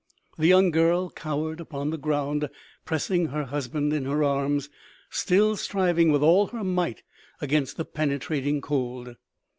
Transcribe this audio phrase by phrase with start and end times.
[0.39, 2.49] The young girl cowered upon the ground,
[2.85, 4.67] pressing her husband in her arms,
[5.11, 7.03] still striving with all her might
[7.39, 9.15] against the penetrating cold.